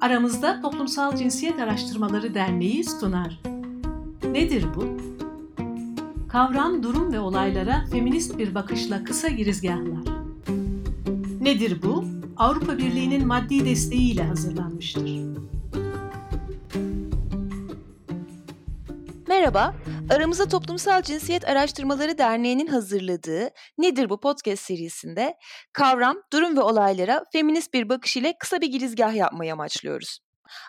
Aramızda 0.00 0.60
Toplumsal 0.62 1.16
Cinsiyet 1.16 1.60
Araştırmaları 1.60 2.34
Derneği 2.34 2.84
sunar. 2.84 3.40
Nedir 4.32 4.66
bu? 4.76 4.84
Kavram, 6.28 6.82
durum 6.82 7.12
ve 7.12 7.20
olaylara 7.20 7.84
feminist 7.90 8.38
bir 8.38 8.54
bakışla 8.54 9.04
kısa 9.04 9.28
girizgahlar. 9.28 10.04
Nedir 11.40 11.82
bu? 11.82 12.04
Avrupa 12.36 12.78
Birliği'nin 12.78 13.26
maddi 13.26 13.64
desteğiyle 13.64 14.22
hazırlanmıştır. 14.22 15.35
Merhaba, 19.46 19.74
aramızda 20.10 20.48
Toplumsal 20.48 21.02
Cinsiyet 21.02 21.48
Araştırmaları 21.48 22.18
Derneği'nin 22.18 22.66
hazırladığı 22.66 23.50
Nedir 23.78 24.10
bu 24.10 24.20
podcast 24.20 24.62
serisinde 24.62 25.34
kavram, 25.72 26.16
durum 26.32 26.56
ve 26.56 26.60
olaylara 26.60 27.24
feminist 27.32 27.74
bir 27.74 27.88
bakış 27.88 28.16
ile 28.16 28.34
kısa 28.38 28.60
bir 28.60 28.66
girizgah 28.66 29.14
yapmayı 29.14 29.52
amaçlıyoruz. 29.52 30.18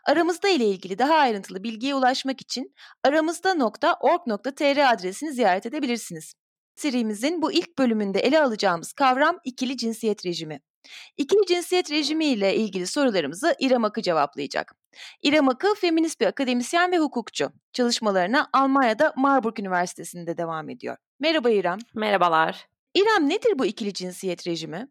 Aramızda 0.08 0.50
ile 0.50 0.66
ilgili 0.66 1.00
daha 1.00 1.14
ayrıntılı 1.14 1.64
bilgiye 1.64 1.96
ulaşmak 1.96 2.42
için 2.42 2.74
aramızda.org.tr 3.04 4.94
adresini 4.94 5.34
ziyaret 5.34 5.66
edebilirsiniz. 5.66 6.34
Serimizin 6.76 7.42
bu 7.42 7.52
ilk 7.52 7.78
bölümünde 7.78 8.20
ele 8.20 8.42
alacağımız 8.42 8.94
kavram 8.94 9.38
ikili 9.44 9.78
cinsiyet 9.78 10.26
rejimi. 10.26 10.60
İkili 11.18 11.46
cinsiyet 11.48 11.92
rejimi 11.92 12.26
ile 12.26 12.56
ilgili 12.56 12.88
sorularımızı 12.88 13.56
İrem 13.60 13.86
Akı 13.86 14.02
cevaplayacak. 14.02 14.76
İrem 15.24 15.50
Akı 15.50 15.76
feminist 15.76 16.22
bir 16.22 16.26
akademisyen 16.26 16.92
ve 16.92 16.98
hukukçu. 16.98 17.52
Çalışmalarına 17.74 18.48
Almanya'da 18.54 19.14
Marburg 19.16 19.60
Üniversitesi'nde 19.60 20.38
devam 20.38 20.70
ediyor. 20.70 20.98
Merhaba 21.20 21.50
İrem. 21.50 21.78
Merhabalar. 21.96 22.68
İrem 22.94 23.30
nedir 23.30 23.60
bu 23.60 23.66
ikili 23.66 23.94
cinsiyet 23.94 24.48
rejimi? 24.48 24.88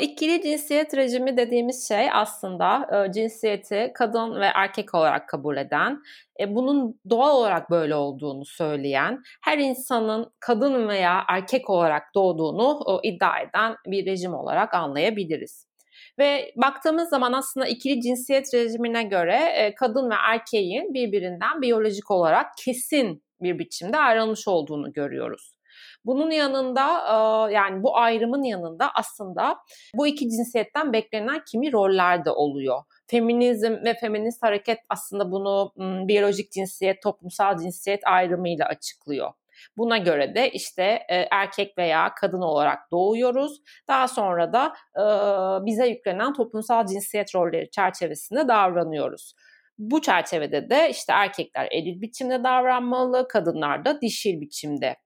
İkili 0.00 0.42
cinsiyet 0.42 0.96
rejimi 0.96 1.36
dediğimiz 1.36 1.88
şey 1.88 2.08
aslında 2.12 2.88
cinsiyeti 3.14 3.90
kadın 3.94 4.40
ve 4.40 4.46
erkek 4.54 4.94
olarak 4.94 5.28
kabul 5.28 5.56
eden, 5.56 6.02
e, 6.40 6.54
bunun 6.54 7.00
doğal 7.10 7.36
olarak 7.36 7.70
böyle 7.70 7.94
olduğunu 7.94 8.44
söyleyen, 8.44 9.22
her 9.44 9.58
insanın 9.58 10.32
kadın 10.40 10.88
veya 10.88 11.24
erkek 11.28 11.70
olarak 11.70 12.02
doğduğunu 12.14 13.00
iddia 13.02 13.40
eden 13.40 13.76
bir 13.86 14.06
rejim 14.06 14.34
olarak 14.34 14.74
anlayabiliriz. 14.74 15.69
Ve 16.18 16.52
baktığımız 16.56 17.08
zaman 17.08 17.32
aslında 17.32 17.66
ikili 17.66 18.00
cinsiyet 18.00 18.54
rejimine 18.54 19.02
göre 19.02 19.36
e, 19.54 19.74
kadın 19.74 20.10
ve 20.10 20.14
erkeğin 20.14 20.94
birbirinden 20.94 21.62
biyolojik 21.62 22.10
olarak 22.10 22.46
kesin 22.64 23.22
bir 23.40 23.58
biçimde 23.58 23.96
ayrılmış 23.96 24.48
olduğunu 24.48 24.92
görüyoruz. 24.92 25.54
Bunun 26.04 26.30
yanında 26.30 26.80
yani 27.50 27.82
bu 27.82 27.96
ayrımın 27.96 28.42
yanında 28.42 28.90
aslında 28.94 29.56
bu 29.94 30.06
iki 30.06 30.28
cinsiyetten 30.30 30.92
beklenen 30.92 31.42
kimi 31.50 31.72
roller 31.72 32.24
de 32.24 32.30
oluyor. 32.30 32.82
Feminizm 33.06 33.72
ve 33.84 33.94
feminist 33.94 34.42
hareket 34.42 34.78
aslında 34.88 35.32
bunu 35.32 35.72
biyolojik 36.08 36.52
cinsiyet, 36.52 37.02
toplumsal 37.02 37.58
cinsiyet 37.58 38.00
ayrımıyla 38.06 38.66
açıklıyor. 38.66 39.32
Buna 39.76 39.98
göre 39.98 40.34
de 40.34 40.50
işte 40.50 40.82
e, 41.08 41.16
erkek 41.30 41.78
veya 41.78 42.14
kadın 42.14 42.40
olarak 42.40 42.90
doğuyoruz. 42.90 43.60
Daha 43.88 44.08
sonra 44.08 44.52
da 44.52 44.72
e, 44.96 45.02
bize 45.66 45.86
yüklenen 45.86 46.32
toplumsal 46.32 46.86
cinsiyet 46.86 47.34
rolleri 47.34 47.70
çerçevesinde 47.70 48.48
davranıyoruz. 48.48 49.34
Bu 49.78 50.02
çerçevede 50.02 50.70
de 50.70 50.90
işte 50.90 51.12
erkekler 51.12 51.68
eril 51.72 52.00
biçimde 52.00 52.44
davranmalı, 52.44 53.28
kadınlar 53.28 53.84
da 53.84 54.00
dişil 54.00 54.40
biçimde 54.40 54.96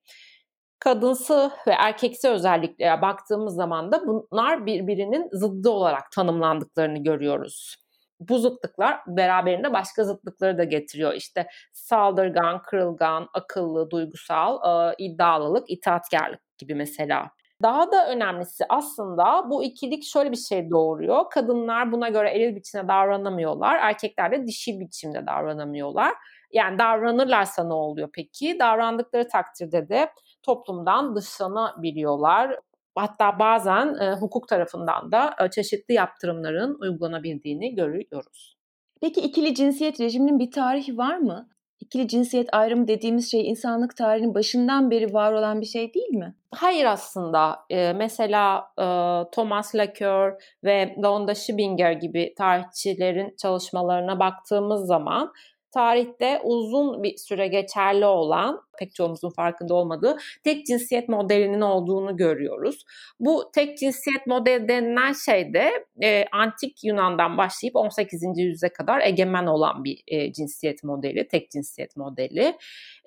kadınsı 0.84 1.50
ve 1.66 1.72
erkeksi 1.72 2.28
özelliklere 2.28 3.02
baktığımız 3.02 3.54
zaman 3.54 3.92
da 3.92 4.06
bunlar 4.06 4.66
birbirinin 4.66 5.28
zıddı 5.32 5.70
olarak 5.70 6.12
tanımlandıklarını 6.12 7.02
görüyoruz. 7.02 7.83
Bu 8.20 8.38
zıtlıklar 8.38 9.00
beraberinde 9.06 9.72
başka 9.72 10.04
zıtlıkları 10.04 10.58
da 10.58 10.64
getiriyor. 10.64 11.14
İşte 11.14 11.46
saldırgan, 11.72 12.62
kırılgan, 12.62 13.28
akıllı, 13.34 13.90
duygusal, 13.90 14.58
e, 14.90 14.94
iddialılık, 14.98 15.70
itaatkarlık 15.70 16.40
gibi 16.58 16.74
mesela. 16.74 17.30
Daha 17.62 17.92
da 17.92 18.08
önemlisi 18.08 18.64
aslında 18.68 19.50
bu 19.50 19.64
ikilik 19.64 20.04
şöyle 20.04 20.30
bir 20.30 20.36
şey 20.36 20.70
doğuruyor. 20.70 21.30
Kadınlar 21.30 21.92
buna 21.92 22.08
göre 22.08 22.30
eril 22.30 22.56
biçimde 22.56 22.88
davranamıyorlar. 22.88 23.78
Erkekler 23.78 24.32
de 24.32 24.46
dişil 24.46 24.80
biçimde 24.80 25.26
davranamıyorlar. 25.26 26.12
Yani 26.52 26.78
davranırlarsa 26.78 27.64
ne 27.64 27.74
oluyor 27.74 28.08
peki? 28.12 28.56
Davrandıkları 28.58 29.28
takdirde 29.28 29.88
de 29.88 30.10
toplumdan 30.42 31.16
dışlanabiliyorlar. 31.16 32.60
Hatta 32.94 33.38
bazen 33.38 33.94
e, 34.00 34.12
hukuk 34.12 34.48
tarafından 34.48 35.12
da 35.12 35.34
e, 35.44 35.50
çeşitli 35.50 35.94
yaptırımların 35.94 36.78
uygulanabildiğini 36.80 37.74
görüyoruz. 37.74 38.56
Peki 39.00 39.20
ikili 39.20 39.54
cinsiyet 39.54 40.00
rejiminin 40.00 40.38
bir 40.38 40.50
tarihi 40.50 40.98
var 40.98 41.18
mı? 41.18 41.48
İkili 41.80 42.08
cinsiyet 42.08 42.54
ayrımı 42.54 42.88
dediğimiz 42.88 43.30
şey 43.30 43.48
insanlık 43.48 43.96
tarihinin 43.96 44.34
başından 44.34 44.90
beri 44.90 45.14
var 45.14 45.32
olan 45.32 45.60
bir 45.60 45.66
şey 45.66 45.94
değil 45.94 46.10
mi? 46.10 46.34
Hayır 46.50 46.84
aslında. 46.84 47.58
Ee, 47.70 47.92
mesela 47.92 48.66
e, 48.78 48.84
Thomas 49.32 49.74
Lacour 49.74 50.32
ve 50.64 50.96
Londa 51.02 51.34
Schibinger 51.34 51.92
gibi 51.92 52.34
tarihçilerin 52.38 53.34
çalışmalarına 53.42 54.18
baktığımız 54.18 54.86
zaman 54.86 55.32
tarihte 55.74 56.40
uzun 56.44 57.02
bir 57.02 57.16
süre 57.16 57.48
geçerli 57.48 58.06
olan, 58.06 58.60
pek 58.78 58.94
çoğumuzun 58.94 59.30
farkında 59.30 59.74
olmadığı 59.74 60.16
tek 60.44 60.66
cinsiyet 60.66 61.08
modelinin 61.08 61.60
olduğunu 61.60 62.16
görüyoruz. 62.16 62.84
Bu 63.20 63.50
tek 63.54 63.78
cinsiyet 63.78 64.26
modeli 64.26 64.68
denilen 64.68 65.12
şey 65.12 65.54
de 65.54 65.86
e, 66.02 66.24
antik 66.32 66.84
Yunan'dan 66.84 67.38
başlayıp 67.38 67.76
18. 67.76 68.22
yüzyıla 68.36 68.72
kadar 68.72 69.00
egemen 69.00 69.46
olan 69.46 69.84
bir 69.84 70.02
e, 70.06 70.32
cinsiyet 70.32 70.84
modeli, 70.84 71.28
tek 71.28 71.50
cinsiyet 71.50 71.96
modeli. 71.96 72.56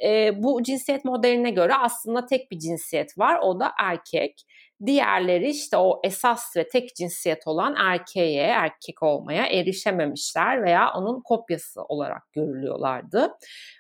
E, 0.06 0.44
bu 0.44 0.64
cinsiyet 0.64 1.06
modeline 1.06 1.50
göre 1.50 1.74
aslında 1.76 2.26
tek 2.26 2.52
bir 2.52 2.60
cinsiyet 2.60 3.18
var, 3.18 3.40
o 3.44 3.60
da 3.60 3.72
erkek. 3.80 4.46
Diğerleri 4.86 5.50
işte 5.50 5.78
o 5.78 6.00
esas 6.04 6.56
ve 6.58 6.68
tek 6.68 6.96
cinsiyet 6.96 7.48
olan 7.48 7.76
erkeğe, 7.76 8.44
erkek 8.44 9.04
olmaya 9.04 9.46
erişememişler 9.46 10.64
veya 10.64 10.94
onun 10.94 11.22
kopyası 11.22 11.84
olarak 11.84 12.34
görülüyorlardı. 12.34 13.34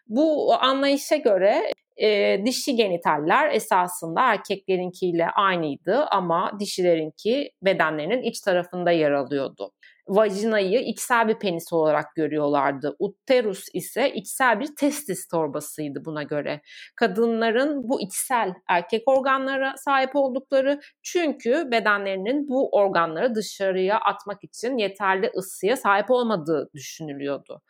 Bu 0.07 0.53
anlayışa 0.53 1.15
göre 1.15 1.71
e, 1.97 2.37
dişi 2.45 2.75
genitaller 2.75 3.49
esasında 3.51 4.21
erkeklerinkiyle 4.21 5.29
aynıydı 5.29 6.05
ama 6.05 6.51
dişilerinki 6.59 7.51
bedenlerinin 7.61 8.21
iç 8.21 8.41
tarafında 8.41 8.91
yer 8.91 9.11
alıyordu 9.11 9.71
vajinayı 10.07 10.79
içsel 10.79 11.27
bir 11.27 11.39
penis 11.39 11.73
olarak 11.73 12.15
görüyorlardı. 12.15 12.95
Uterus 12.99 13.65
ise 13.73 14.13
içsel 14.13 14.59
bir 14.59 14.75
testis 14.75 15.27
torbasıydı 15.27 16.05
buna 16.05 16.23
göre. 16.23 16.61
Kadınların 16.95 17.89
bu 17.89 18.01
içsel 18.01 18.53
erkek 18.69 19.03
organlara 19.05 19.73
sahip 19.77 20.15
oldukları 20.15 20.79
çünkü 21.03 21.71
bedenlerinin 21.71 22.49
bu 22.49 22.69
organları 22.71 23.35
dışarıya 23.35 23.97
atmak 23.97 24.43
için 24.43 24.77
yeterli 24.77 25.31
ısıya 25.37 25.77
sahip 25.77 26.11
olmadığı 26.11 26.69
düşünülüyordu. 26.73 27.61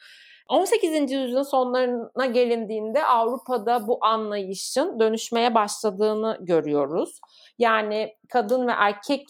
18. 0.49 1.11
yüzyılın 1.11 1.43
sonlarına 1.43 2.25
gelindiğinde 2.25 3.05
Avrupa'da 3.05 3.87
bu 3.87 4.05
anlayışın 4.05 4.99
dönüşmeye 4.99 5.55
başladığını 5.55 6.37
görüyoruz. 6.41 7.19
Yani 7.59 8.15
kadın 8.29 8.67
ve 8.67 8.71
erkek 8.71 9.25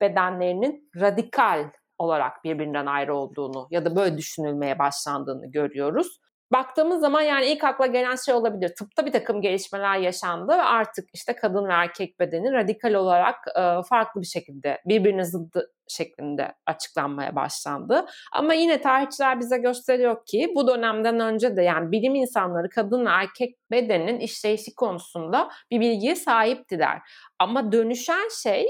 bedenlerinin 0.00 0.90
radikal 1.00 1.70
olarak 2.00 2.44
birbirinden 2.44 2.86
ayrı 2.86 3.16
olduğunu 3.16 3.68
ya 3.70 3.84
da 3.84 3.96
böyle 3.96 4.18
düşünülmeye 4.18 4.78
başlandığını 4.78 5.50
görüyoruz. 5.50 6.20
Baktığımız 6.52 7.00
zaman 7.00 7.22
yani 7.22 7.46
ilk 7.46 7.64
akla 7.64 7.86
gelen 7.86 8.16
şey 8.16 8.34
olabilir. 8.34 8.74
Tıpta 8.78 9.06
bir 9.06 9.12
takım 9.12 9.40
gelişmeler 9.42 9.98
yaşandı 9.98 10.52
ve 10.52 10.62
artık 10.62 11.08
işte 11.14 11.36
kadın 11.36 11.68
ve 11.68 11.72
erkek 11.72 12.20
bedeni 12.20 12.52
radikal 12.52 12.94
olarak 12.94 13.36
e, 13.56 13.82
farklı 13.88 14.20
bir 14.20 14.26
şekilde 14.26 14.78
birbirine 14.86 15.24
zıddı 15.24 15.72
şeklinde 15.88 16.54
açıklanmaya 16.66 17.36
başlandı. 17.36 18.06
Ama 18.32 18.54
yine 18.54 18.80
tarihçiler 18.80 19.40
bize 19.40 19.58
gösteriyor 19.58 20.26
ki 20.26 20.52
bu 20.56 20.68
dönemden 20.68 21.20
önce 21.20 21.56
de 21.56 21.62
yani 21.62 21.92
bilim 21.92 22.14
insanları 22.14 22.68
kadın 22.68 23.06
ve 23.06 23.10
erkek 23.10 23.58
bedeninin 23.70 24.20
işleyişi 24.20 24.74
konusunda 24.74 25.50
bir 25.70 25.80
bilgiye 25.80 26.16
sahiptiler. 26.16 26.98
Ama 27.38 27.72
dönüşen 27.72 28.28
şey 28.42 28.66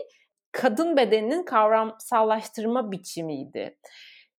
kadın 0.52 0.96
bedeninin 0.96 1.42
kavramsallaştırma 1.42 2.92
biçimiydi. 2.92 3.76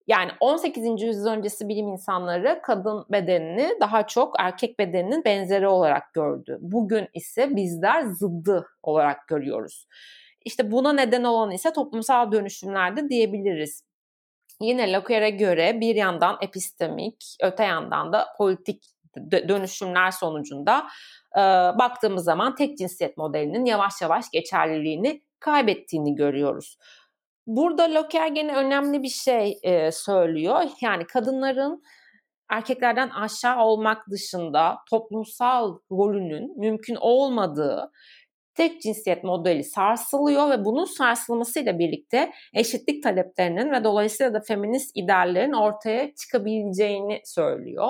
Yani 0.06 0.30
18. 0.40 1.02
yüzyıl 1.02 1.26
öncesi 1.26 1.68
bilim 1.68 1.88
insanları 1.88 2.60
kadın 2.62 3.04
bedenini 3.12 3.76
daha 3.80 4.06
çok 4.06 4.34
erkek 4.38 4.78
bedeninin 4.78 5.24
benzeri 5.24 5.68
olarak 5.68 6.14
gördü. 6.14 6.58
Bugün 6.60 7.08
ise 7.14 7.56
bizler 7.56 8.02
zıddı 8.02 8.66
olarak 8.82 9.28
görüyoruz. 9.28 9.88
İşte 10.44 10.70
buna 10.70 10.92
neden 10.92 11.24
olan 11.24 11.50
ise 11.50 11.72
toplumsal 11.72 12.32
dönüşümlerde 12.32 13.08
diyebiliriz. 13.08 13.84
Yine 14.60 14.92
Locke'e 14.92 15.30
göre 15.30 15.80
bir 15.80 15.94
yandan 15.94 16.38
epistemik, 16.40 17.36
öte 17.42 17.64
yandan 17.64 18.12
da 18.12 18.28
politik 18.38 18.84
dönüşümler 19.32 20.10
sonucunda 20.10 20.86
e, 21.36 21.40
baktığımız 21.78 22.24
zaman 22.24 22.54
tek 22.54 22.78
cinsiyet 22.78 23.16
modelinin 23.16 23.64
yavaş 23.64 24.02
yavaş 24.02 24.30
geçerliliğini 24.30 25.22
kaybettiğini 25.42 26.14
görüyoruz. 26.14 26.78
Burada 27.46 27.94
Locker 27.94 28.28
gene 28.28 28.56
önemli 28.56 29.02
bir 29.02 29.08
şey 29.08 29.58
e, 29.62 29.92
söylüyor. 29.92 30.62
Yani 30.80 31.06
kadınların 31.06 31.82
erkeklerden 32.50 33.08
aşağı 33.08 33.64
olmak 33.64 34.10
dışında 34.10 34.76
toplumsal 34.90 35.78
rolünün 35.90 36.60
mümkün 36.60 36.96
olmadığı 37.00 37.90
tek 38.54 38.82
cinsiyet 38.82 39.24
modeli 39.24 39.64
sarsılıyor 39.64 40.50
ve 40.50 40.64
bunun 40.64 40.84
sarsılmasıyla 40.84 41.78
birlikte 41.78 42.32
eşitlik 42.54 43.02
taleplerinin 43.02 43.72
ve 43.72 43.84
dolayısıyla 43.84 44.34
da 44.34 44.40
feminist 44.40 44.90
ideallerin 44.94 45.52
ortaya 45.52 46.14
çıkabileceğini 46.14 47.20
söylüyor. 47.24 47.88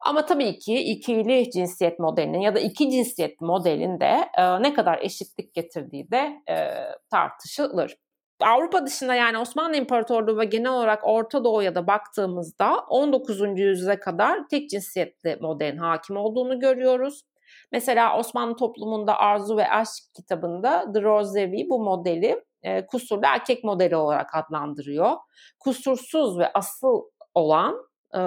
Ama 0.00 0.26
tabii 0.26 0.58
ki 0.58 0.74
ikili 0.74 1.50
cinsiyet 1.50 1.98
modelinin 1.98 2.40
ya 2.40 2.54
da 2.54 2.60
iki 2.60 2.90
cinsiyet 2.90 3.40
modelinde 3.40 4.28
e, 4.38 4.62
ne 4.62 4.74
kadar 4.74 4.98
eşitlik 4.98 5.54
getirdiği 5.54 6.10
de 6.10 6.42
e, 6.50 6.56
tartışılır. 7.10 7.96
Avrupa 8.40 8.86
dışında 8.86 9.14
yani 9.14 9.38
Osmanlı 9.38 9.76
İmparatorluğu 9.76 10.38
ve 10.38 10.44
genel 10.44 10.72
olarak 10.72 11.00
Orta 11.04 11.44
Doğu'ya 11.44 11.74
da 11.74 11.86
baktığımızda 11.86 12.78
19. 12.88 13.40
yüzyıla 13.56 14.00
kadar 14.00 14.48
tek 14.50 14.70
cinsiyetli 14.70 15.38
modelin 15.40 15.76
hakim 15.76 16.16
olduğunu 16.16 16.60
görüyoruz. 16.60 17.22
Mesela 17.72 18.18
Osmanlı 18.18 18.56
toplumunda 18.56 19.18
Arzu 19.18 19.56
ve 19.56 19.68
Aşk 19.68 20.02
kitabında 20.16 20.94
Drozevi 20.94 21.66
bu 21.70 21.84
modeli 21.84 22.44
e, 22.62 22.86
kusurlu 22.86 23.22
erkek 23.24 23.64
modeli 23.64 23.96
olarak 23.96 24.34
adlandırıyor. 24.34 25.16
Kusursuz 25.58 26.38
ve 26.38 26.52
asıl 26.54 27.02
olan 27.34 27.89
e, 28.14 28.20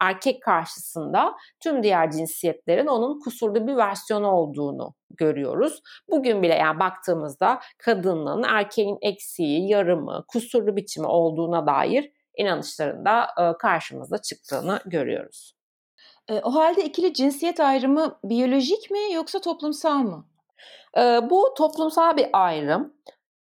erkek 0.00 0.42
karşısında 0.42 1.34
tüm 1.60 1.82
diğer 1.82 2.10
cinsiyetlerin 2.10 2.86
onun 2.86 3.20
kusurlu 3.20 3.66
bir 3.66 3.76
versiyonu 3.76 4.30
olduğunu 4.30 4.94
görüyoruz. 5.10 5.82
Bugün 6.10 6.42
bile 6.42 6.54
yani 6.54 6.80
baktığımızda 6.80 7.60
kadının 7.78 8.42
erkeğin 8.42 8.98
eksiği, 9.02 9.70
yarımı, 9.70 10.24
kusurlu 10.28 10.76
biçimi 10.76 11.06
olduğuna 11.06 11.66
dair 11.66 12.12
inanışlarında 12.36 13.26
e, 13.40 13.58
karşımıza 13.58 14.18
çıktığını 14.18 14.80
görüyoruz. 14.86 15.54
E, 16.28 16.40
o 16.40 16.54
halde 16.54 16.84
ikili 16.84 17.14
cinsiyet 17.14 17.60
ayrımı 17.60 18.18
biyolojik 18.24 18.90
mi 18.90 19.12
yoksa 19.12 19.40
toplumsal 19.40 19.98
mı? 19.98 20.24
E, 20.98 21.00
bu 21.30 21.54
toplumsal 21.58 22.16
bir 22.16 22.26
ayrım. 22.32 22.94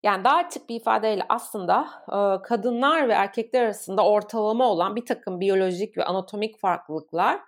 Yani 0.08 0.24
daha 0.24 0.36
açık 0.36 0.70
bir 0.70 0.76
ifadeyle 0.76 1.26
aslında 1.30 1.88
e, 2.08 2.42
kadınlar 2.44 3.10
ve 3.10 3.14
erkekler 3.14 3.64
arasında 3.64 4.06
ortalama 4.06 4.70
olan 4.70 4.96
bir 4.96 5.06
takım 5.06 5.40
biyolojik 5.40 5.98
ve 5.98 6.06
anatomik 6.06 6.60
farklılıklar 6.60 7.40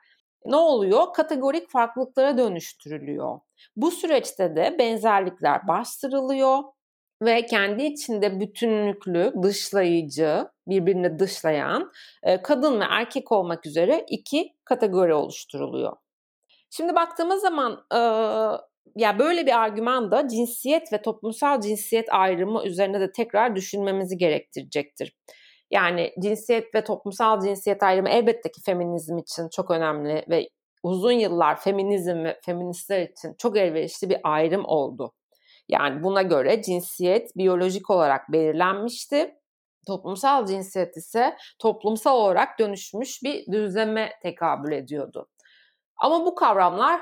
ne 0.45 0.55
oluyor? 0.55 1.13
Kategorik 1.13 1.69
farklılıklara 1.69 2.37
dönüştürülüyor. 2.37 3.39
Bu 3.75 3.91
süreçte 3.91 4.55
de 4.55 4.75
benzerlikler 4.79 5.67
bastırılıyor 5.67 6.63
ve 7.21 7.45
kendi 7.45 7.83
içinde 7.83 8.39
bütünlüklü, 8.39 9.33
dışlayıcı, 9.43 10.47
birbirini 10.67 11.19
dışlayan 11.19 11.91
e, 12.23 12.41
kadın 12.41 12.79
ve 12.79 12.85
erkek 12.89 13.31
olmak 13.31 13.65
üzere 13.65 14.05
iki 14.09 14.53
kategori 14.65 15.13
oluşturuluyor. 15.13 15.97
Şimdi 16.69 16.95
baktığımız 16.95 17.41
zaman 17.41 17.85
e, 17.93 17.99
ya 18.95 19.19
böyle 19.19 19.45
bir 19.45 19.59
argüman 19.59 20.11
da 20.11 20.27
cinsiyet 20.27 20.93
ve 20.93 21.01
toplumsal 21.01 21.61
cinsiyet 21.61 22.13
ayrımı 22.13 22.65
üzerine 22.65 22.99
de 22.99 23.11
tekrar 23.11 23.55
düşünmemizi 23.55 24.17
gerektirecektir. 24.17 25.15
Yani 25.71 26.13
cinsiyet 26.21 26.75
ve 26.75 26.83
toplumsal 26.83 27.41
cinsiyet 27.41 27.83
ayrımı 27.83 28.09
elbette 28.09 28.51
ki 28.51 28.61
feminizm 28.65 29.17
için 29.17 29.49
çok 29.49 29.71
önemli 29.71 30.25
ve 30.29 30.49
uzun 30.83 31.11
yıllar 31.11 31.59
feminizm 31.59 32.23
ve 32.23 32.39
feministler 32.45 33.01
için 33.01 33.35
çok 33.37 33.57
elverişli 33.57 34.09
bir 34.09 34.17
ayrım 34.23 34.65
oldu. 34.65 35.13
Yani 35.69 36.03
buna 36.03 36.21
göre 36.21 36.61
cinsiyet 36.61 37.37
biyolojik 37.37 37.89
olarak 37.89 38.31
belirlenmişti. 38.31 39.35
Toplumsal 39.87 40.45
cinsiyet 40.45 40.97
ise 40.97 41.37
toplumsal 41.59 42.15
olarak 42.17 42.59
dönüşmüş 42.59 43.23
bir 43.23 43.51
düzleme 43.51 44.11
tekabül 44.21 44.71
ediyordu. 44.71 45.27
Ama 45.97 46.25
bu 46.25 46.35
kavramlar 46.35 47.01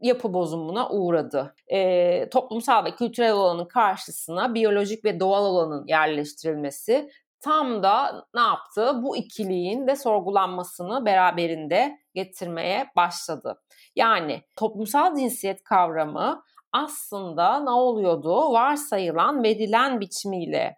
yapı 0.00 0.34
bozumuna 0.34 0.90
uğradı. 0.90 1.54
E, 1.72 2.28
toplumsal 2.30 2.84
ve 2.84 2.90
kültürel 2.90 3.32
olanın 3.32 3.64
karşısına 3.64 4.54
biyolojik 4.54 5.04
ve 5.04 5.20
doğal 5.20 5.44
olanın 5.44 5.86
yerleştirilmesi 5.86 7.10
tam 7.40 7.82
da 7.82 8.26
ne 8.34 8.40
yaptı? 8.40 9.02
Bu 9.02 9.16
ikiliğin 9.16 9.86
de 9.86 9.96
sorgulanmasını 9.96 11.06
beraberinde 11.06 11.98
getirmeye 12.14 12.86
başladı. 12.96 13.62
Yani 13.96 14.42
toplumsal 14.56 15.16
cinsiyet 15.16 15.62
kavramı 15.62 16.42
aslında 16.72 17.60
ne 17.60 17.70
oluyordu? 17.70 18.52
Varsayılan, 18.52 19.42
verilen 19.42 20.00
biçimiyle 20.00 20.76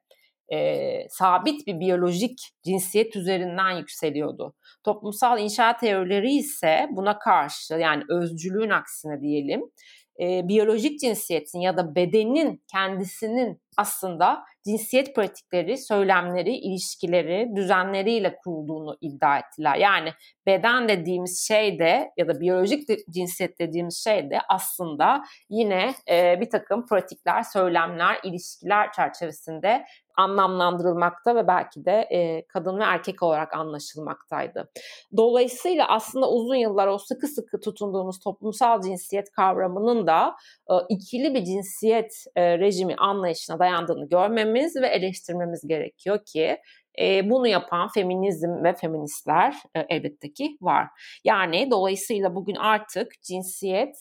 e, 0.52 1.08
sabit 1.08 1.66
bir 1.66 1.80
biyolojik 1.80 2.38
cinsiyet 2.64 3.16
üzerinden 3.16 3.70
yükseliyordu. 3.70 4.54
Toplumsal 4.84 5.40
inşaat 5.40 5.80
teorileri 5.80 6.32
ise 6.32 6.88
buna 6.90 7.18
karşı 7.18 7.74
yani 7.74 8.02
özcülüğün 8.08 8.70
aksine 8.70 9.20
diyelim 9.20 9.62
e, 10.20 10.48
biyolojik 10.48 11.00
cinsiyetin 11.00 11.60
ya 11.60 11.76
da 11.76 11.94
bedenin 11.94 12.62
kendisinin 12.72 13.62
aslında 13.76 14.44
cinsiyet 14.68 15.14
pratikleri, 15.14 15.78
söylemleri, 15.78 16.56
ilişkileri, 16.56 17.56
düzenleriyle 17.56 18.36
kurulduğunu 18.36 18.96
iddia 19.00 19.38
ettiler. 19.38 19.76
Yani 19.76 20.12
beden 20.46 20.88
dediğimiz 20.88 21.46
şey 21.48 21.78
de 21.78 22.10
ya 22.16 22.28
da 22.28 22.40
biyolojik 22.40 22.88
cinsiyet 23.10 23.58
dediğimiz 23.58 24.04
şey 24.04 24.30
de 24.30 24.38
aslında 24.48 25.22
yine 25.50 25.94
e, 26.10 26.40
bir 26.40 26.50
takım 26.50 26.86
pratikler, 26.86 27.42
söylemler, 27.42 28.18
ilişkiler 28.24 28.92
çerçevesinde 28.92 29.84
anlamlandırılmakta 30.18 31.36
ve 31.36 31.46
belki 31.46 31.84
de 31.84 31.92
e, 31.92 32.46
kadın 32.46 32.78
ve 32.78 32.84
erkek 32.84 33.22
olarak 33.22 33.54
anlaşılmaktaydı. 33.54 34.70
Dolayısıyla 35.16 35.88
aslında 35.88 36.30
uzun 36.30 36.54
yıllar 36.54 36.86
o 36.86 36.98
sıkı 36.98 37.26
sıkı 37.26 37.60
tutunduğumuz 37.60 38.18
toplumsal 38.18 38.82
cinsiyet 38.82 39.30
kavramının 39.30 40.06
da 40.06 40.36
e, 40.70 40.74
ikili 40.88 41.34
bir 41.34 41.44
cinsiyet 41.44 42.24
e, 42.36 42.58
rejimi 42.58 42.96
anlayışına 42.96 43.58
dayandığını 43.58 44.08
görmemiz 44.08 44.57
ve 44.76 44.86
eleştirmemiz 44.86 45.66
gerekiyor 45.68 46.24
ki 46.26 46.58
e, 47.00 47.30
bunu 47.30 47.48
yapan 47.48 47.88
feminizm 47.88 48.64
ve 48.64 48.74
feministler 48.74 49.54
e, 49.74 49.80
elbette 49.88 50.32
ki 50.32 50.56
var. 50.60 50.86
Yani 51.24 51.70
dolayısıyla 51.70 52.34
bugün 52.34 52.54
artık 52.54 53.12
cinsiyet 53.22 53.96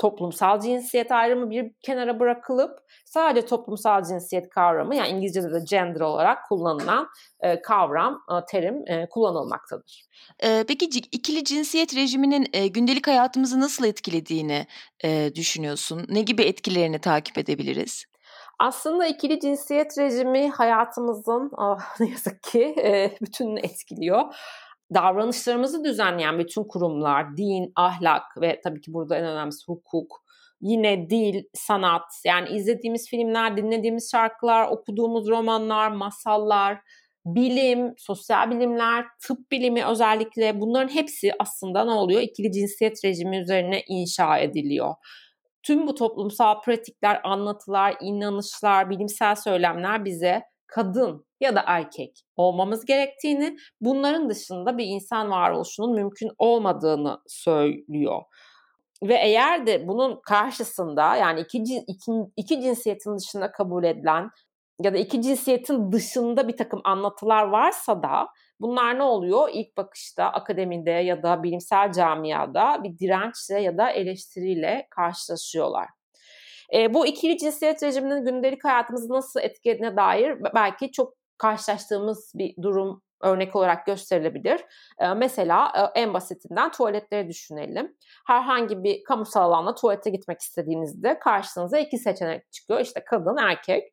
toplumsal 0.00 0.60
cinsiyet 0.60 1.12
ayrımı 1.12 1.50
bir 1.50 1.72
kenara 1.82 2.20
bırakılıp 2.20 2.78
sadece 3.04 3.46
toplumsal 3.46 4.04
cinsiyet 4.04 4.48
kavramı 4.48 4.96
yani 4.96 5.08
İngilizce'de 5.08 5.52
de 5.52 5.64
gender 5.70 6.00
olarak 6.00 6.48
kullanılan 6.48 7.08
e, 7.40 7.62
kavram, 7.62 8.22
e, 8.30 8.34
terim 8.50 8.82
e, 8.86 9.08
kullanılmaktadır. 9.08 10.02
E, 10.42 10.64
peki 10.68 10.86
ikili 11.12 11.44
cinsiyet 11.44 11.96
rejiminin 11.96 12.46
e, 12.52 12.66
gündelik 12.66 13.06
hayatımızı 13.06 13.60
nasıl 13.60 13.84
etkilediğini 13.84 14.66
e, 15.04 15.34
düşünüyorsun? 15.34 16.06
Ne 16.08 16.22
gibi 16.22 16.42
etkilerini 16.42 16.98
takip 16.98 17.38
edebiliriz? 17.38 18.09
Aslında 18.60 19.06
ikili 19.06 19.40
cinsiyet 19.40 19.98
rejimi 19.98 20.50
hayatımızın 20.50 21.50
oh, 21.58 21.78
ne 22.00 22.10
yazık 22.10 22.42
ki 22.42 22.74
e, 22.84 23.10
bütününü 23.20 23.60
etkiliyor 23.60 24.34
davranışlarımızı 24.94 25.84
düzenleyen 25.84 26.38
bütün 26.38 26.64
kurumlar, 26.64 27.36
din, 27.36 27.72
ahlak 27.76 28.22
ve 28.40 28.60
tabii 28.64 28.80
ki 28.80 28.92
burada 28.92 29.16
en 29.16 29.24
önemlisi 29.24 29.64
hukuk, 29.66 30.24
yine 30.60 31.10
dil, 31.10 31.42
sanat, 31.54 32.02
yani 32.26 32.48
izlediğimiz 32.48 33.08
filmler, 33.08 33.56
dinlediğimiz 33.56 34.10
şarkılar, 34.12 34.68
okuduğumuz 34.68 35.28
romanlar, 35.28 35.90
masallar, 35.90 36.78
bilim, 37.26 37.94
sosyal 37.98 38.50
bilimler, 38.50 39.04
tıp 39.26 39.50
bilimi 39.52 39.84
özellikle 39.84 40.60
bunların 40.60 40.94
hepsi 40.94 41.32
aslında 41.38 41.84
ne 41.84 41.90
oluyor? 41.90 42.20
İkili 42.20 42.52
cinsiyet 42.52 43.04
rejimi 43.04 43.38
üzerine 43.38 43.82
inşa 43.88 44.38
ediliyor. 44.38 44.94
Tüm 45.62 45.86
bu 45.86 45.94
toplumsal 45.94 46.60
pratikler, 46.60 47.20
anlatılar, 47.24 47.96
inanışlar, 48.00 48.90
bilimsel 48.90 49.36
söylemler 49.36 50.04
bize 50.04 50.42
kadın 50.66 51.26
ya 51.40 51.54
da 51.54 51.62
erkek 51.66 52.20
olmamız 52.36 52.84
gerektiğini, 52.84 53.56
bunların 53.80 54.30
dışında 54.30 54.78
bir 54.78 54.84
insan 54.86 55.30
varoluşunun 55.30 55.94
mümkün 55.94 56.30
olmadığını 56.38 57.18
söylüyor. 57.26 58.22
Ve 59.02 59.14
eğer 59.14 59.66
de 59.66 59.88
bunun 59.88 60.20
karşısında 60.20 61.16
yani 61.16 61.40
iki, 61.40 61.58
iki, 61.86 62.12
iki 62.36 62.60
cinsiyetin 62.60 63.18
dışında 63.18 63.52
kabul 63.52 63.84
edilen 63.84 64.30
ya 64.80 64.94
da 64.94 64.98
iki 64.98 65.22
cinsiyetin 65.22 65.92
dışında 65.92 66.48
bir 66.48 66.56
takım 66.56 66.80
anlatılar 66.84 67.44
varsa 67.44 68.02
da 68.02 68.28
bunlar 68.60 68.98
ne 68.98 69.02
oluyor? 69.02 69.48
İlk 69.52 69.76
bakışta 69.76 70.24
akademide 70.24 70.90
ya 70.90 71.22
da 71.22 71.42
bilimsel 71.42 71.92
camiada 71.92 72.80
bir 72.84 72.98
dirençle 72.98 73.60
ya 73.60 73.78
da 73.78 73.90
eleştiriyle 73.90 74.86
karşılaşıyorlar. 74.90 75.88
E, 76.74 76.94
bu 76.94 77.06
ikili 77.06 77.38
cinsiyet 77.38 77.82
rejiminin 77.82 78.24
gündelik 78.24 78.64
hayatımızı 78.64 79.12
nasıl 79.12 79.40
etkilediğine 79.40 79.96
dair 79.96 80.38
belki 80.54 80.92
çok 80.92 81.14
karşılaştığımız 81.38 82.32
bir 82.34 82.54
durum 82.62 83.02
örnek 83.22 83.56
olarak 83.56 83.86
gösterilebilir. 83.86 84.60
Ee, 84.98 85.14
mesela 85.14 85.72
e, 85.76 86.00
en 86.00 86.14
basitinden 86.14 86.70
tuvaletleri 86.70 87.28
düşünelim. 87.28 87.96
Herhangi 88.26 88.82
bir 88.84 89.04
kamusal 89.04 89.42
alanda 89.42 89.74
tuvalete 89.74 90.10
gitmek 90.10 90.40
istediğinizde 90.40 91.18
karşınıza 91.18 91.78
iki 91.78 91.98
seçenek 91.98 92.52
çıkıyor. 92.52 92.80
İşte 92.80 93.04
kadın, 93.04 93.36
erkek. 93.36 93.92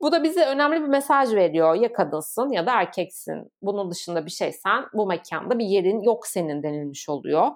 Bu 0.00 0.12
da 0.12 0.24
bize 0.24 0.44
önemli 0.46 0.82
bir 0.82 0.88
mesaj 0.88 1.34
veriyor. 1.34 1.74
Ya 1.74 1.92
kadınsın 1.92 2.52
ya 2.52 2.66
da 2.66 2.72
erkeksin. 2.72 3.52
Bunun 3.62 3.90
dışında 3.90 4.26
bir 4.26 4.30
şeysen 4.30 4.84
bu 4.94 5.06
mekanda 5.06 5.58
bir 5.58 5.64
yerin 5.64 6.02
yok 6.02 6.26
senin 6.26 6.62
denilmiş 6.62 7.08
oluyor. 7.08 7.50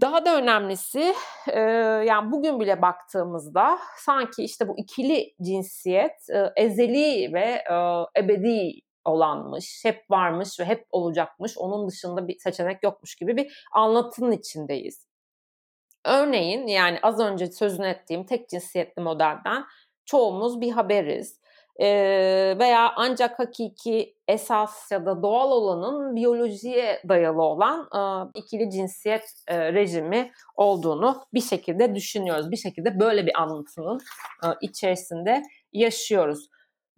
Daha 0.00 0.24
da 0.24 0.36
önemlisi 0.36 1.14
e, 1.48 1.60
yani 2.06 2.32
bugün 2.32 2.60
bile 2.60 2.82
baktığımızda 2.82 3.78
sanki 3.98 4.44
işte 4.44 4.68
bu 4.68 4.74
ikili 4.78 5.34
cinsiyet 5.42 6.30
e, 6.30 6.62
ezeli 6.62 7.34
ve 7.34 7.64
e, 7.70 7.74
ebedi 8.20 8.80
olanmış, 9.04 9.80
hep 9.84 10.10
varmış 10.10 10.60
ve 10.60 10.64
hep 10.64 10.86
olacakmış. 10.90 11.58
Onun 11.58 11.88
dışında 11.88 12.28
bir 12.28 12.38
seçenek 12.38 12.82
yokmuş 12.82 13.16
gibi 13.16 13.36
bir 13.36 13.66
anlatının 13.72 14.32
içindeyiz. 14.32 15.06
Örneğin 16.04 16.66
yani 16.66 16.98
az 17.02 17.20
önce 17.20 17.46
sözünü 17.46 17.86
ettiğim 17.86 18.26
tek 18.26 18.48
cinsiyetli 18.48 19.02
modelden 19.02 19.64
çoğumuz 20.06 20.60
bir 20.60 20.70
haberiz. 20.70 21.40
E, 21.80 21.86
veya 22.58 22.92
ancak 22.96 23.38
hakiki 23.38 24.16
esas 24.28 24.92
ya 24.92 25.06
da 25.06 25.22
doğal 25.22 25.50
olanın 25.50 26.16
biyolojiye 26.16 27.02
dayalı 27.08 27.42
olan 27.42 27.88
e, 27.94 28.30
ikili 28.38 28.70
cinsiyet 28.70 29.22
e, 29.48 29.72
rejimi 29.72 30.32
olduğunu 30.56 31.22
bir 31.34 31.40
şekilde 31.40 31.94
düşünüyoruz. 31.94 32.50
Bir 32.50 32.56
şekilde 32.56 33.00
böyle 33.00 33.26
bir 33.26 33.42
anlatının 33.42 34.00
e, 34.44 34.46
içerisinde 34.60 35.42
yaşıyoruz. 35.72 36.48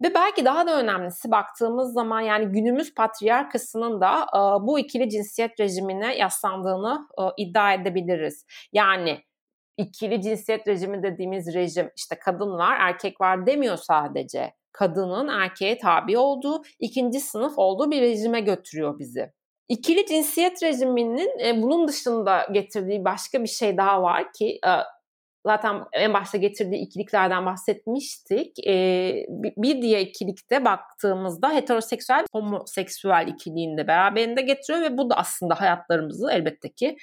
Ve 0.03 0.13
belki 0.13 0.45
daha 0.45 0.67
da 0.67 0.79
önemlisi 0.79 1.31
baktığımız 1.31 1.93
zaman 1.93 2.21
yani 2.21 2.45
günümüz 2.45 2.93
patriarkasının 2.93 4.01
da 4.01 4.13
e, 4.21 4.67
bu 4.67 4.79
ikili 4.79 5.09
cinsiyet 5.09 5.59
rejimine 5.59 6.17
yaslandığını 6.17 7.07
e, 7.19 7.23
iddia 7.37 7.73
edebiliriz. 7.73 8.45
Yani 8.73 9.23
ikili 9.77 10.21
cinsiyet 10.21 10.67
rejimi 10.67 11.03
dediğimiz 11.03 11.53
rejim 11.53 11.91
işte 11.95 12.19
kadın 12.19 12.51
var 12.51 12.77
erkek 12.79 13.21
var 13.21 13.45
demiyor 13.45 13.77
sadece. 13.77 14.53
Kadının 14.71 15.27
erkeğe 15.27 15.77
tabi 15.77 16.17
olduğu 16.17 16.61
ikinci 16.79 17.19
sınıf 17.19 17.53
olduğu 17.57 17.91
bir 17.91 18.01
rejime 18.01 18.39
götürüyor 18.39 18.99
bizi. 18.99 19.31
İkili 19.69 20.05
cinsiyet 20.05 20.63
rejiminin 20.63 21.39
e, 21.45 21.61
bunun 21.61 21.87
dışında 21.87 22.47
getirdiği 22.51 23.05
başka 23.05 23.43
bir 23.43 23.47
şey 23.47 23.77
daha 23.77 24.01
var 24.01 24.33
ki 24.33 24.59
e, 24.65 24.71
zaten 25.47 25.83
en 25.93 26.13
başta 26.13 26.37
getirdiği 26.37 26.81
ikiliklerden 26.81 27.45
bahsetmiştik. 27.45 28.67
Ee, 28.67 29.25
bir 29.57 29.81
diğer 29.81 29.99
ikilikte 29.99 30.65
baktığımızda 30.65 31.53
heteroseksüel 31.53 32.25
homoseksüel 32.31 33.27
ikiliğini 33.27 33.77
de 33.77 33.87
beraberinde 33.87 34.41
getiriyor 34.41 34.81
ve 34.81 34.97
bu 34.97 35.09
da 35.09 35.15
aslında 35.15 35.61
hayatlarımızı 35.61 36.31
elbette 36.31 36.69
ki 36.69 36.97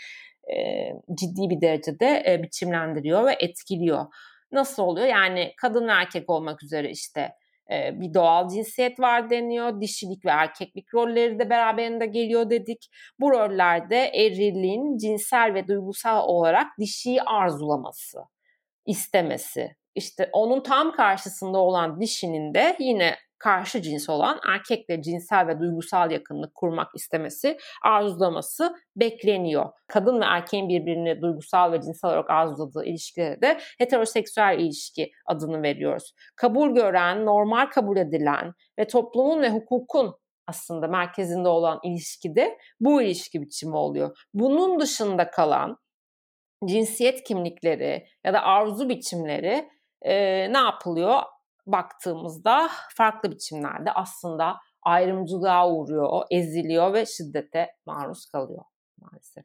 e, 0.53 0.89
ciddi 1.15 1.51
bir 1.51 1.61
derecede 1.61 2.23
e, 2.29 2.43
biçimlendiriyor 2.43 3.27
ve 3.27 3.37
etkiliyor. 3.41 4.07
Nasıl 4.53 4.83
oluyor? 4.83 5.07
Yani 5.07 5.53
kadın 5.57 5.89
ve 5.89 5.93
erkek 5.93 6.31
olmak 6.31 6.63
üzere 6.63 6.91
işte 6.91 7.33
e, 7.71 8.01
bir 8.01 8.15
doğal 8.15 8.49
cinsiyet 8.49 9.01
var 9.01 9.31
deniyor. 9.31 9.81
Dişilik 9.81 10.25
ve 10.25 10.31
erkeklik 10.31 10.95
rolleri 10.95 11.39
de 11.39 11.51
beraberinde 11.51 12.07
geliyor 12.07 12.51
dedik. 12.51 12.91
Bu 13.21 13.31
rollerde 13.31 13.97
erilliğin 13.97 14.97
cinsel 14.97 15.55
ve 15.55 15.69
duygusal 15.69 16.29
olarak 16.29 16.67
dişiyi 16.79 17.23
arzulaması 17.23 18.19
istemesi. 18.87 19.77
İşte 19.95 20.31
onun 20.33 20.63
tam 20.63 20.93
karşısında 20.93 21.59
olan 21.59 22.01
dişinin 22.01 22.55
de 22.55 22.77
yine 22.79 23.17
karşı 23.45 23.83
cins 23.83 24.09
olan 24.09 24.41
erkekle 24.49 25.03
cinsel 25.03 25.47
ve 25.47 25.61
duygusal 25.61 26.11
yakınlık 26.11 26.55
kurmak 26.55 26.89
istemesi, 26.95 27.57
arzulaması 27.83 28.75
bekleniyor. 28.97 29.71
Kadın 29.87 30.21
ve 30.21 30.25
erkeğin 30.25 30.69
birbirini 30.69 31.23
duygusal 31.23 31.73
ve 31.73 31.81
cinsel 31.81 32.11
olarak 32.11 32.31
arzuladığı 32.31 32.85
ilişkilere 32.85 33.43
de 33.43 33.61
heteroseksüel 33.79 34.59
ilişki 34.59 35.11
adını 35.27 35.63
veriyoruz. 35.63 36.15
Kabul 36.37 36.75
gören, 36.75 37.27
normal 37.27 37.67
kabul 37.67 37.97
edilen 37.97 38.53
ve 38.79 38.87
toplumun 38.87 39.43
ve 39.43 39.51
hukukun 39.51 40.15
aslında 40.47 40.89
merkezinde 40.89 41.49
olan 41.49 41.81
ilişkide 41.83 42.59
bu 42.81 43.03
ilişki 43.03 43.43
biçimi 43.43 43.77
oluyor. 43.77 44.17
Bunun 44.35 44.81
dışında 44.81 45.31
kalan 45.31 45.77
cinsiyet 46.67 47.25
kimlikleri 47.25 48.07
ya 48.25 48.33
da 48.33 48.43
arzu 48.43 48.89
biçimleri 48.89 49.69
e, 50.03 50.15
ne 50.53 50.59
yapılıyor? 50.59 51.23
Baktığımızda 51.67 52.69
farklı 52.89 53.31
biçimlerde 53.33 53.93
aslında 53.93 54.57
ayrımcılığa 54.83 55.71
uğruyor, 55.71 56.23
eziliyor 56.31 56.93
ve 56.93 57.07
şiddete 57.07 57.77
maruz 57.87 58.27
kalıyor 58.27 58.65
maalesef. 59.01 59.45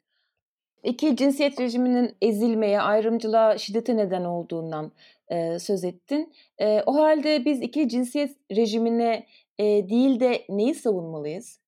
İki 0.84 1.16
cinsiyet 1.16 1.60
rejiminin 1.60 2.18
ezilmeye, 2.22 2.82
ayrımcılığa, 2.82 3.58
şiddete 3.58 3.98
neden 3.98 4.24
olduğundan 4.24 4.92
e, 5.28 5.60
söz 5.60 5.84
ettin. 5.84 6.34
E, 6.58 6.84
o 6.86 6.96
halde 6.96 7.46
biz 7.46 7.62
iki 7.62 7.90
cinsiyet 7.90 8.38
rejimine 8.52 9.26
e, 9.58 9.64
değil 9.90 10.20
de 10.20 10.46
neyi 10.50 10.76
savunmalıyız? 10.76 11.60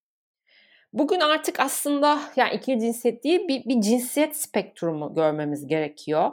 Bugün 0.93 1.19
artık 1.19 1.59
aslında 1.59 2.19
yani 2.35 2.55
ikili 2.55 2.79
cinsiyet 2.79 3.23
değil 3.23 3.47
bir, 3.47 3.65
bir 3.65 3.81
cinsiyet 3.81 4.37
spektrumu 4.37 5.13
görmemiz 5.13 5.67
gerekiyor. 5.67 6.31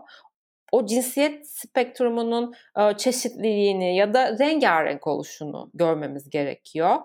O 0.72 0.86
cinsiyet 0.86 1.50
spektrumunun 1.50 2.54
e, 2.78 2.96
çeşitliliğini 2.96 3.96
ya 3.96 4.14
da 4.14 4.38
rengarenk 4.38 5.06
oluşunu 5.06 5.70
görmemiz 5.74 6.30
gerekiyor. 6.30 6.96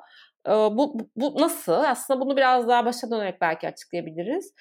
E, 0.48 0.52
bu, 0.52 0.98
bu 1.16 1.42
nasıl? 1.42 1.74
Aslında 1.74 2.20
bunu 2.20 2.38
biraz 2.38 2.68
daha 2.68 2.86
başa 2.86 3.12
dönerek 3.12 3.42
belki 3.42 3.68
açıklayabiliriz. 3.68 4.54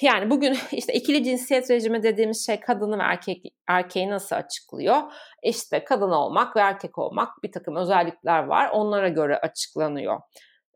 Yani 0.00 0.30
bugün 0.30 0.56
işte 0.72 0.92
ikili 0.92 1.24
cinsiyet 1.24 1.70
rejimi 1.70 2.02
dediğimiz 2.02 2.46
şey 2.46 2.60
kadını 2.60 2.98
ve 2.98 3.02
erkek, 3.02 3.44
erkeği 3.68 4.10
nasıl 4.10 4.36
açıklıyor? 4.36 4.96
İşte 5.42 5.84
kadın 5.84 6.10
olmak 6.10 6.56
ve 6.56 6.60
erkek 6.60 6.98
olmak 6.98 7.28
bir 7.42 7.52
takım 7.52 7.76
özellikler 7.76 8.44
var. 8.44 8.70
Onlara 8.72 9.08
göre 9.08 9.36
açıklanıyor. 9.38 10.20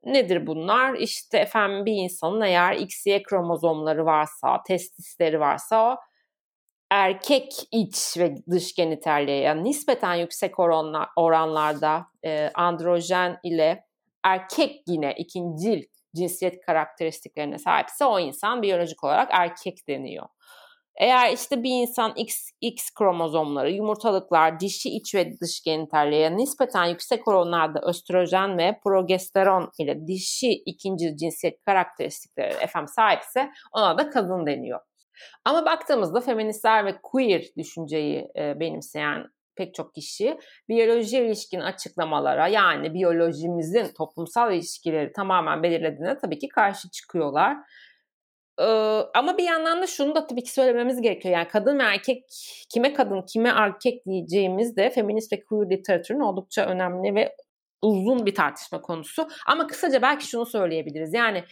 Nedir 0.04 0.46
bunlar? 0.46 0.94
İşte 0.94 1.38
efendim 1.38 1.86
bir 1.86 1.92
insanın 1.92 2.40
eğer 2.40 2.72
XY 2.74 3.22
kromozomları 3.22 4.06
varsa, 4.06 4.62
testisleri 4.66 5.40
varsa 5.40 5.98
erkek 6.94 7.52
iç 7.72 8.18
ve 8.18 8.36
dış 8.50 8.74
genitalliğe 8.74 9.38
yani 9.38 9.64
nispeten 9.64 10.14
yüksek 10.14 10.58
oranla, 10.58 11.08
oranlarda 11.16 12.06
e, 12.24 12.50
androjen 12.54 13.38
ile 13.42 13.84
erkek 14.24 14.82
yine 14.86 15.14
ikincil 15.18 15.82
cinsiyet 16.16 16.66
karakteristiklerine 16.66 17.58
sahipse 17.58 18.04
o 18.04 18.18
insan 18.18 18.62
biyolojik 18.62 19.04
olarak 19.04 19.28
erkek 19.32 19.88
deniyor. 19.88 20.26
Eğer 20.96 21.32
işte 21.32 21.62
bir 21.62 21.70
insan 21.70 22.12
X, 22.16 22.50
X 22.60 22.90
kromozomları, 22.90 23.70
yumurtalıklar, 23.70 24.60
dişi 24.60 24.88
iç 24.88 25.14
ve 25.14 25.40
dış 25.40 25.62
genitalliğe 25.64 26.36
nispeten 26.36 26.84
yüksek 26.84 27.28
oranlarda 27.28 27.80
östrojen 27.80 28.58
ve 28.58 28.80
progesteron 28.84 29.70
ile 29.78 30.06
dişi 30.06 30.52
ikinci 30.52 31.16
cinsiyet 31.16 31.64
karakteristikleri 31.64 32.52
efendim 32.52 32.88
sahipse 32.88 33.50
ona 33.72 33.98
da 33.98 34.10
kadın 34.10 34.46
deniyor. 34.46 34.80
Ama 35.44 35.66
baktığımızda 35.66 36.20
feministler 36.20 36.86
ve 36.86 36.98
queer 37.02 37.44
düşünceyi 37.56 38.28
e, 38.38 38.60
benimseyen 38.60 39.26
pek 39.56 39.74
çok 39.74 39.94
kişi 39.94 40.38
biyolojiye 40.68 41.26
ilişkin 41.26 41.60
açıklamalara 41.60 42.48
yani 42.48 42.94
biyolojimizin 42.94 43.86
toplumsal 43.98 44.52
ilişkileri 44.52 45.12
tamamen 45.12 45.62
belirlediğine 45.62 46.18
tabii 46.18 46.38
ki 46.38 46.48
karşı 46.48 46.90
çıkıyorlar. 46.90 47.56
Ee, 48.60 48.64
ama 49.14 49.38
bir 49.38 49.44
yandan 49.44 49.82
da 49.82 49.86
şunu 49.86 50.14
da 50.14 50.26
tabii 50.26 50.42
ki 50.42 50.52
söylememiz 50.52 51.00
gerekiyor. 51.00 51.34
Yani 51.34 51.48
kadın 51.48 51.78
ve 51.78 51.82
erkek, 51.82 52.24
kime 52.74 52.92
kadın, 52.92 53.22
kime 53.22 53.48
erkek 53.48 54.06
diyeceğimiz 54.06 54.76
de 54.76 54.90
feminist 54.90 55.32
ve 55.32 55.44
queer 55.44 55.70
literatürün 55.70 56.20
oldukça 56.20 56.66
önemli 56.66 57.14
ve 57.14 57.36
uzun 57.82 58.26
bir 58.26 58.34
tartışma 58.34 58.80
konusu. 58.80 59.28
Ama 59.46 59.66
kısaca 59.66 60.02
belki 60.02 60.26
şunu 60.26 60.46
söyleyebiliriz. 60.46 61.14
Yani 61.14 61.44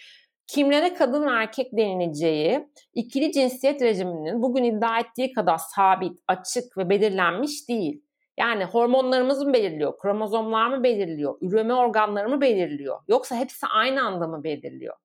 kimlere 0.47 0.95
kadın 0.95 1.27
ve 1.27 1.31
erkek 1.31 1.77
denileceği 1.77 2.69
ikili 2.95 3.33
cinsiyet 3.33 3.83
rejiminin 3.83 4.43
bugün 4.43 4.65
iddia 4.65 4.99
ettiği 4.99 5.33
kadar 5.33 5.59
sabit, 5.59 6.19
açık 6.29 6.79
ve 6.79 6.89
belirlenmiş 6.89 7.69
değil. 7.69 8.03
Yani 8.39 8.65
hormonlarımız 8.65 9.43
mı 9.43 9.53
belirliyor, 9.53 9.99
kromozomlar 9.99 10.69
mı 10.69 10.83
belirliyor, 10.83 11.39
üreme 11.41 11.75
organları 11.75 12.29
mı 12.29 12.41
belirliyor 12.41 13.01
yoksa 13.09 13.37
hepsi 13.37 13.67
aynı 13.67 14.07
anda 14.07 14.27
mı 14.27 14.45
belirliyor? 14.45 14.97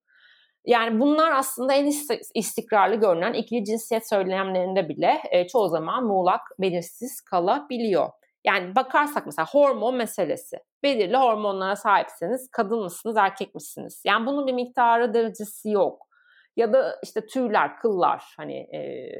Yani 0.65 0.99
bunlar 0.99 1.31
aslında 1.31 1.73
en 1.73 1.91
istikrarlı 2.33 2.95
görünen 2.95 3.33
ikili 3.33 3.65
cinsiyet 3.65 4.09
söylemlerinde 4.09 4.89
bile 4.89 5.21
e, 5.31 5.47
çoğu 5.47 5.67
zaman 5.69 6.03
muğlak, 6.03 6.41
belirsiz 6.59 7.21
kalabiliyor. 7.21 8.09
Yani 8.43 8.75
bakarsak 8.75 9.25
mesela 9.25 9.45
hormon 9.45 9.95
meselesi. 9.95 10.57
Belirli 10.83 11.17
hormonlara 11.17 11.75
sahipseniz 11.75 12.49
kadın 12.51 12.79
mısınız, 12.79 13.17
erkek 13.17 13.55
misiniz? 13.55 14.01
Yani 14.05 14.25
bunun 14.25 14.47
bir 14.47 14.53
miktarı 14.53 15.13
derecesi 15.13 15.69
yok. 15.69 16.07
Ya 16.55 16.73
da 16.73 16.99
işte 17.03 17.27
tüyler, 17.27 17.77
kıllar 17.77 18.23
hani 18.37 18.57
e, 18.57 19.11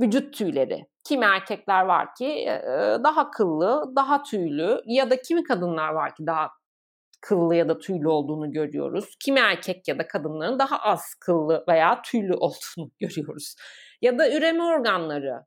vücut 0.00 0.34
tüyleri. 0.34 0.86
Kimi 1.04 1.24
erkekler 1.24 1.84
var 1.84 2.14
ki 2.14 2.26
e, 2.26 2.58
daha 3.04 3.30
kıllı, 3.30 3.92
daha 3.96 4.22
tüylü 4.22 4.80
ya 4.86 5.10
da 5.10 5.22
kimi 5.22 5.44
kadınlar 5.44 5.88
var 5.88 6.14
ki 6.14 6.26
daha 6.26 6.50
kıllı 7.20 7.54
ya 7.54 7.68
da 7.68 7.78
tüylü 7.78 8.08
olduğunu 8.08 8.52
görüyoruz. 8.52 9.16
Kimi 9.24 9.40
erkek 9.40 9.88
ya 9.88 9.98
da 9.98 10.08
kadınların 10.08 10.58
daha 10.58 10.78
az 10.78 11.14
kıllı 11.20 11.64
veya 11.68 12.02
tüylü 12.02 12.34
olduğunu 12.40 12.90
görüyoruz. 13.00 13.54
Ya 14.02 14.18
da 14.18 14.30
üreme 14.30 14.62
organları. 14.62 15.44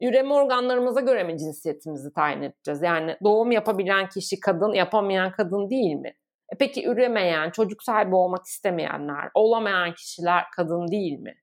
Üreme 0.00 0.34
organlarımıza 0.34 1.00
göre 1.00 1.24
mi 1.24 1.38
cinsiyetimizi 1.38 2.12
tayin 2.12 2.42
edeceğiz? 2.42 2.82
Yani 2.82 3.16
doğum 3.24 3.52
yapabilen 3.52 4.08
kişi 4.08 4.40
kadın, 4.40 4.72
yapamayan 4.72 5.32
kadın 5.32 5.70
değil 5.70 5.94
mi? 5.94 6.14
E 6.52 6.56
peki 6.58 6.86
üremeyen, 6.88 7.50
çocuk 7.50 7.82
sahibi 7.82 8.14
olmak 8.14 8.46
istemeyenler, 8.46 9.30
olamayan 9.34 9.94
kişiler 9.94 10.44
kadın 10.56 10.88
değil 10.88 11.18
mi? 11.18 11.34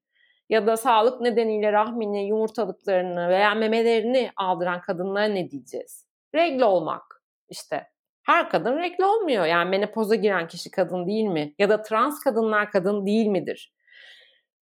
Ya 0.49 0.67
da 0.67 0.77
sağlık 0.77 1.21
nedeniyle 1.21 1.71
rahmini, 1.71 2.27
yumurtalıklarını 2.27 3.29
veya 3.29 3.55
memelerini 3.55 4.31
aldıran 4.37 4.81
kadınlara 4.81 5.25
ne 5.25 5.51
diyeceğiz? 5.51 6.07
Regle 6.35 6.65
olmak 6.65 7.23
işte. 7.49 7.87
Her 8.23 8.49
kadın 8.49 8.77
regle 8.77 9.05
olmuyor. 9.05 9.45
Yani 9.45 9.69
menopoza 9.69 10.15
giren 10.15 10.47
kişi 10.47 10.71
kadın 10.71 11.07
değil 11.07 11.25
mi? 11.25 11.53
Ya 11.59 11.69
da 11.69 11.81
trans 11.81 12.19
kadınlar 12.19 12.71
kadın 12.71 13.05
değil 13.05 13.27
midir? 13.27 13.72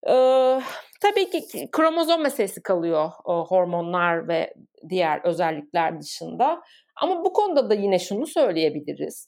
Ee, 0.08 0.62
tabii 1.02 1.30
ki 1.30 1.70
kromozom 1.72 2.22
meselesi 2.22 2.64
kalıyor 2.64 3.12
o 3.24 3.46
hormonlar 3.48 4.28
ve 4.28 4.54
diğer 4.90 5.22
özellikler 5.24 6.00
dışında. 6.00 6.62
Ama 6.96 7.26
bu 7.26 7.34
konuda 7.34 7.70
da 7.70 7.74
yine 7.74 8.00
şunu 8.00 8.28
söyleyebiliriz. 8.28 9.28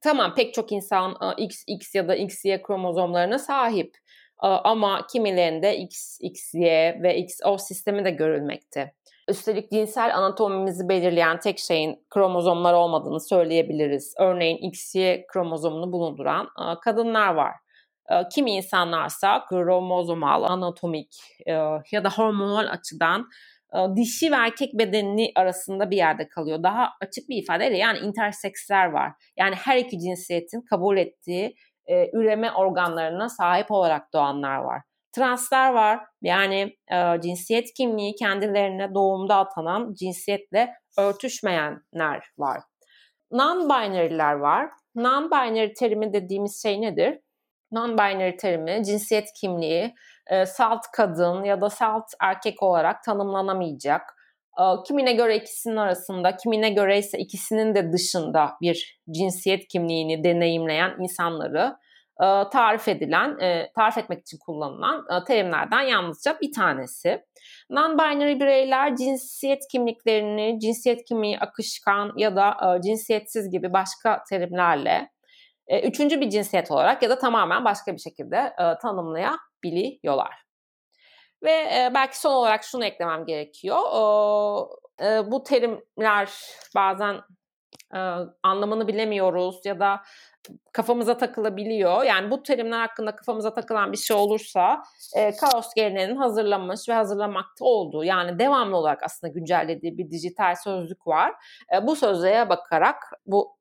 Tamam 0.00 0.34
pek 0.34 0.54
çok 0.54 0.72
insan 0.72 1.16
XX 1.38 1.94
ya 1.94 2.08
da 2.08 2.16
XY 2.16 2.54
kromozomlarına 2.62 3.38
sahip 3.38 3.96
ama 4.38 5.06
kimilerinde 5.06 5.76
X, 5.76 6.18
XY 6.20 6.64
ve 7.02 7.16
XO 7.18 7.58
sistemi 7.58 8.04
de 8.04 8.10
görülmekte. 8.10 8.92
Üstelik 9.28 9.70
cinsel 9.70 10.16
anatomimizi 10.16 10.88
belirleyen 10.88 11.40
tek 11.40 11.58
şeyin 11.58 12.06
kromozomlar 12.10 12.74
olmadığını 12.74 13.20
söyleyebiliriz. 13.20 14.14
Örneğin 14.18 14.56
XY 14.56 15.12
kromozomunu 15.32 15.92
bulunduran 15.92 16.48
kadınlar 16.84 17.34
var. 17.34 17.52
Kimi 18.34 18.50
insanlarsa 18.50 19.44
kromozomal, 19.48 20.42
anatomik 20.42 21.14
ya 21.92 22.04
da 22.04 22.10
hormonal 22.10 22.66
açıdan 22.70 23.28
dişi 23.96 24.32
ve 24.32 24.36
erkek 24.36 24.74
bedenini 24.74 25.32
arasında 25.36 25.90
bir 25.90 25.96
yerde 25.96 26.28
kalıyor. 26.28 26.62
Daha 26.62 26.88
açık 27.00 27.28
bir 27.28 27.42
ifadeyle 27.42 27.76
yani 27.76 27.98
interseksler 27.98 28.86
var. 28.86 29.12
Yani 29.36 29.54
her 29.54 29.76
iki 29.76 29.98
cinsiyetin 29.98 30.60
kabul 30.70 30.96
ettiği 30.96 31.54
e, 31.86 32.10
üreme 32.12 32.52
organlarına 32.52 33.28
sahip 33.28 33.70
olarak 33.70 34.12
doğanlar 34.12 34.56
var. 34.56 34.82
Translar 35.12 35.72
var. 35.72 36.00
Yani 36.22 36.76
e, 36.92 37.20
cinsiyet 37.22 37.74
kimliği 37.76 38.14
kendilerine 38.14 38.94
doğumda 38.94 39.36
atanan 39.36 39.94
cinsiyetle 39.94 40.72
örtüşmeyenler 40.98 42.24
var. 42.38 42.60
Non-binary'ler 43.30 44.34
var. 44.34 44.70
Non-binary 44.96 45.74
terimi 45.74 46.12
dediğimiz 46.12 46.62
şey 46.62 46.80
nedir? 46.80 47.18
Non-binary 47.72 48.36
terimi 48.36 48.84
cinsiyet 48.84 49.32
kimliği 49.40 49.94
e, 50.26 50.46
salt 50.46 50.82
kadın 50.92 51.44
ya 51.44 51.60
da 51.60 51.70
salt 51.70 52.04
erkek 52.22 52.62
olarak 52.62 53.02
tanımlanamayacak. 53.02 54.02
E, 54.60 54.64
kimine 54.86 55.12
göre 55.12 55.36
ikisinin 55.36 55.76
arasında, 55.76 56.36
kimine 56.36 56.70
göre 56.70 56.98
ise 56.98 57.18
ikisinin 57.18 57.74
de 57.74 57.92
dışında 57.92 58.50
bir 58.62 59.00
cinsiyet 59.10 59.68
kimliğini 59.68 60.24
deneyimleyen 60.24 60.96
insanları 61.00 61.76
e, 62.22 62.26
tarif 62.52 62.88
edilen, 62.88 63.38
tarif 63.76 63.98
etmek 63.98 64.20
için 64.20 64.38
kullanılan 64.46 65.24
terimlerden 65.26 65.82
yalnızca 65.82 66.36
bir 66.42 66.52
tanesi. 66.52 67.22
Non-binary 67.70 68.40
bireyler 68.40 68.96
cinsiyet 68.96 69.62
kimliklerini, 69.72 70.60
cinsiyet 70.60 71.04
kimliği 71.04 71.38
akışkan 71.38 72.12
ya 72.16 72.36
da 72.36 72.80
cinsiyetsiz 72.84 73.50
gibi 73.50 73.72
başka 73.72 74.24
terimlerle 74.30 75.15
üçüncü 75.82 76.20
bir 76.20 76.30
cinsiyet 76.30 76.70
olarak 76.70 77.02
ya 77.02 77.10
da 77.10 77.18
tamamen 77.18 77.64
başka 77.64 77.92
bir 77.92 77.98
şekilde 77.98 78.52
tanımlayabiliyorlar. 78.82 80.46
Ve 81.42 81.90
belki 81.94 82.20
son 82.20 82.32
olarak 82.32 82.64
şunu 82.64 82.84
eklemem 82.84 83.26
gerekiyor. 83.26 83.78
bu 85.26 85.42
terimler 85.42 86.30
bazen 86.74 87.20
anlamını 88.42 88.88
bilemiyoruz 88.88 89.60
ya 89.64 89.80
da 89.80 90.00
kafamıza 90.72 91.16
takılabiliyor. 91.16 92.04
Yani 92.04 92.30
bu 92.30 92.42
terimler 92.42 92.80
hakkında 92.80 93.16
kafamıza 93.16 93.54
takılan 93.54 93.92
bir 93.92 93.96
şey 93.96 94.16
olursa 94.16 94.82
e, 95.16 95.36
Kaos 95.36 95.74
geleneğinin 95.76 96.16
hazırlamış 96.16 96.88
ve 96.88 96.92
hazırlamakta 96.92 97.64
olduğu 97.64 98.04
yani 98.04 98.38
devamlı 98.38 98.76
olarak 98.76 99.02
aslında 99.02 99.32
güncellediği 99.32 99.98
bir 99.98 100.10
dijital 100.10 100.54
sözlük 100.54 101.06
var. 101.06 101.32
E, 101.74 101.86
bu 101.86 101.96
sözlüğe 101.96 102.48
bakarak 102.48 102.96
bu 103.26 103.55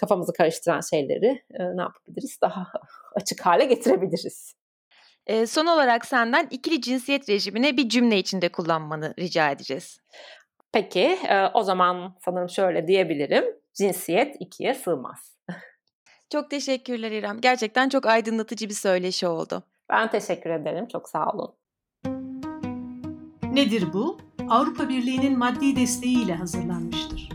kafamızı 0.00 0.32
karıştıran 0.32 0.80
şeyleri 0.80 1.42
ne 1.50 1.82
yapabiliriz? 1.82 2.38
Daha 2.42 2.72
açık 3.14 3.46
hale 3.46 3.64
getirebiliriz. 3.64 4.54
E, 5.26 5.46
son 5.46 5.66
olarak 5.66 6.06
senden 6.06 6.48
ikili 6.50 6.80
cinsiyet 6.80 7.28
rejimini 7.28 7.76
bir 7.76 7.88
cümle 7.88 8.18
içinde 8.18 8.48
kullanmanı 8.48 9.14
rica 9.18 9.50
edeceğiz. 9.50 10.00
Peki 10.72 11.18
e, 11.28 11.46
o 11.54 11.62
zaman 11.62 12.16
sanırım 12.24 12.48
şöyle 12.48 12.86
diyebilirim. 12.86 13.44
Cinsiyet 13.74 14.36
ikiye 14.40 14.74
sığmaz. 14.74 15.36
Çok 16.32 16.50
teşekkürler 16.50 17.10
İrem. 17.10 17.40
Gerçekten 17.40 17.88
çok 17.88 18.06
aydınlatıcı 18.06 18.68
bir 18.68 18.74
söyleşi 18.74 19.26
oldu. 19.26 19.62
Ben 19.88 20.10
teşekkür 20.10 20.50
ederim. 20.50 20.88
Çok 20.88 21.08
sağ 21.08 21.30
olun. 21.30 21.54
Nedir 23.52 23.92
bu? 23.92 24.18
Avrupa 24.48 24.88
Birliği'nin 24.88 25.38
maddi 25.38 25.76
desteğiyle 25.76 26.34
hazırlanmıştır. 26.34 27.28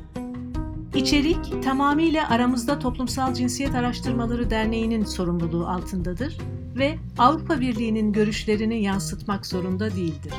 İçerik 0.95 1.63
tamamıyla 1.63 2.29
Aramızda 2.29 2.79
Toplumsal 2.79 3.33
Cinsiyet 3.33 3.75
Araştırmaları 3.75 4.49
Derneği'nin 4.49 5.05
sorumluluğu 5.05 5.67
altındadır 5.67 6.37
ve 6.77 6.97
Avrupa 7.17 7.59
Birliği'nin 7.59 8.13
görüşlerini 8.13 8.83
yansıtmak 8.83 9.45
zorunda 9.45 9.95
değildir. 9.95 10.33